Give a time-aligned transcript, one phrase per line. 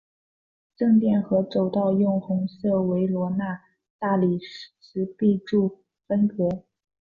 [0.75, 3.61] 正殿和走道用红色维罗纳
[3.99, 4.39] 大理
[4.79, 6.63] 石壁柱分隔。